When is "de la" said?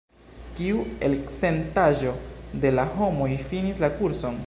2.65-2.89